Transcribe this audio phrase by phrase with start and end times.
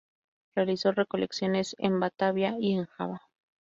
[0.55, 3.21] Realizó recolecciones en Batavia y en Java